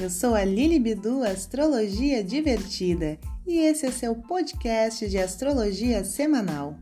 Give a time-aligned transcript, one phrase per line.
[0.00, 6.78] Eu sou a Lili Bidu, Astrologia Divertida, e esse é seu podcast de astrologia semanal.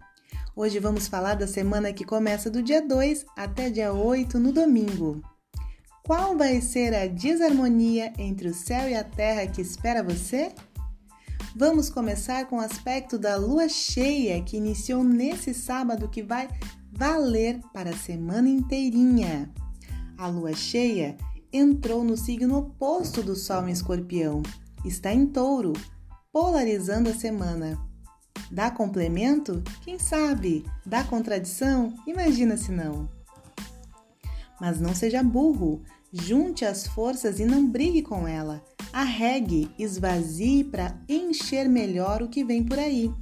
[0.55, 5.21] Hoje vamos falar da semana que começa do dia 2 até dia 8 no domingo.
[6.05, 10.53] Qual vai ser a desarmonia entre o céu e a terra que espera você?
[11.57, 16.47] Vamos começar com o aspecto da lua cheia que iniciou nesse sábado que vai
[16.93, 19.51] valer para a semana inteirinha.
[20.17, 21.17] A lua cheia
[21.57, 24.43] entrou no signo oposto do Sol em Escorpião.
[24.85, 25.73] Está em Touro,
[26.33, 27.79] polarizando a semana.
[28.51, 29.63] Dá complemento?
[29.83, 30.65] Quem sabe?
[30.85, 31.95] Dá contradição?
[32.07, 33.09] Imagina se não.
[34.61, 35.83] Mas não seja burro.
[36.13, 38.63] Junte as forças e não brigue com ela.
[38.93, 43.13] Arregue, esvazie para encher melhor o que vem por aí.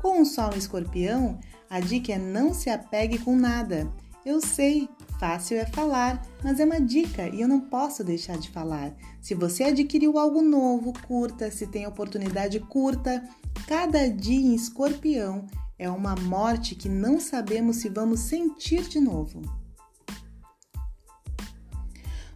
[0.00, 3.90] Com o Sol em Escorpião, a dica é não se apegue com nada.
[4.24, 8.50] Eu sei, Fácil é falar, mas é uma dica e eu não posso deixar de
[8.50, 8.94] falar.
[9.20, 11.50] Se você adquiriu algo novo, curta.
[11.50, 13.26] Se tem oportunidade, curta.
[13.66, 15.46] Cada dia em escorpião
[15.78, 19.40] é uma morte que não sabemos se vamos sentir de novo.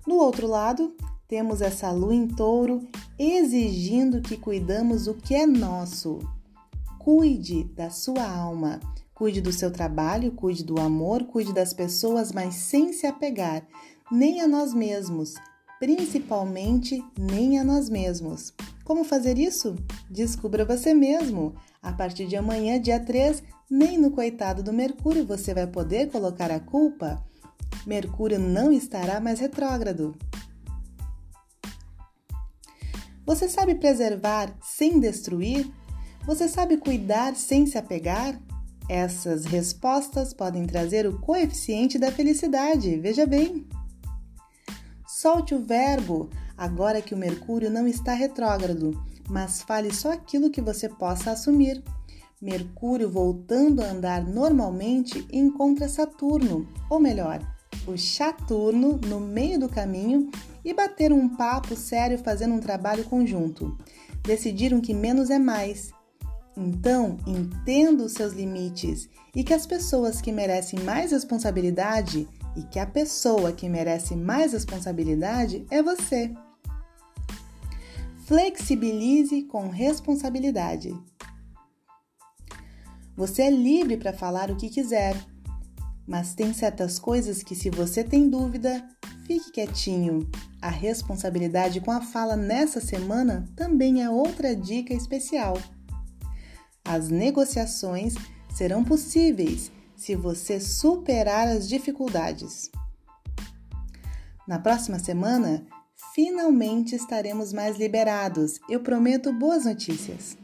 [0.07, 0.97] Do outro lado,
[1.29, 6.19] temos essa lua em touro exigindo que cuidamos o que é nosso.
[6.99, 8.81] Cuide da sua alma.
[9.21, 13.63] Cuide do seu trabalho, cuide do amor, cuide das pessoas, mas sem se apegar
[14.11, 15.35] nem a nós mesmos,
[15.79, 18.55] principalmente nem a nós mesmos.
[18.83, 19.77] Como fazer isso?
[20.11, 21.55] Descubra você mesmo.
[21.83, 26.51] A partir de amanhã, dia 3, nem no coitado do Mercúrio você vai poder colocar
[26.51, 27.23] a culpa.
[27.87, 30.17] Mercúrio não estará mais retrógrado.
[33.27, 35.71] Você sabe preservar sem destruir?
[36.25, 38.41] Você sabe cuidar sem se apegar?
[38.91, 43.65] Essas respostas podem trazer o coeficiente da felicidade, veja bem.
[45.07, 46.29] Solte o verbo
[46.59, 51.85] agora que o Mercúrio não está retrógrado, mas fale só aquilo que você possa assumir.
[52.43, 57.39] Mercúrio voltando a andar normalmente encontra Saturno, ou melhor,
[57.87, 60.33] o Chaturno no meio do caminho
[60.65, 63.79] e bater um papo sério fazendo um trabalho conjunto.
[64.25, 65.93] Decidiram que menos é mais
[66.61, 72.79] então, entenda os seus limites e que as pessoas que merecem mais responsabilidade e que
[72.79, 76.35] a pessoa que merece mais responsabilidade é você.
[78.27, 80.95] Flexibilize com responsabilidade.
[83.17, 85.17] Você é livre para falar o que quiser,
[86.07, 88.87] mas tem certas coisas que, se você tem dúvida,
[89.27, 90.29] fique quietinho.
[90.61, 95.57] A responsabilidade com a fala nessa semana também é outra dica especial.
[96.91, 98.17] As negociações
[98.53, 102.69] serão possíveis se você superar as dificuldades.
[104.45, 105.65] Na próxima semana,
[106.13, 108.59] finalmente estaremos mais liberados.
[108.69, 110.37] Eu prometo boas notícias.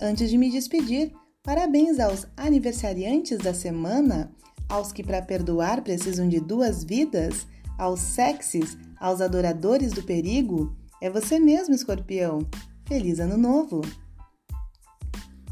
[0.00, 1.12] Antes de me despedir,
[1.42, 4.30] parabéns aos aniversariantes da semana,
[4.68, 7.44] aos que para perdoar precisam de duas vidas,
[7.76, 10.76] aos sexys, aos adoradores do perigo.
[11.02, 12.46] É você mesmo, escorpião.
[12.86, 13.82] Feliz Ano Novo!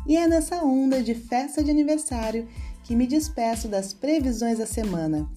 [0.09, 2.47] E é nessa onda de festa de aniversário
[2.85, 5.29] que me despeço das previsões da semana.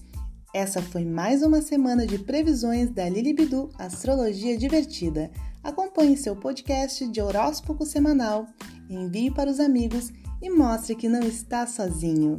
[0.54, 5.30] Essa foi mais uma semana de previsões da Lili Bidu Astrologia Divertida.
[5.62, 8.46] Acompanhe seu podcast de horóscopo semanal,
[8.88, 12.38] envie para os amigos e mostre que não está sozinho.